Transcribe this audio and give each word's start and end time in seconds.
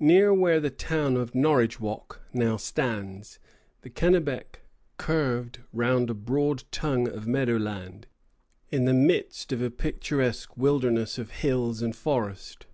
Near 0.00 0.34
where 0.34 0.60
the 0.60 0.68
town 0.68 1.16
of 1.16 1.32
Norridgewock 1.32 2.20
now 2.34 2.58
stands, 2.58 3.38
the 3.80 3.88
Kennebec 3.88 4.60
curved 4.98 5.60
round 5.72 6.10
a 6.10 6.14
broad 6.14 6.64
tongue 6.70 7.08
of 7.08 7.26
meadow 7.26 7.56
land, 7.56 8.06
in 8.70 8.84
the 8.84 8.92
midst 8.92 9.50
of 9.50 9.62
a 9.62 9.70
picturesque 9.70 10.58
wilderness 10.58 11.16
of 11.16 11.30
hills 11.30 11.80
and 11.80 11.96
forests. 11.96 12.66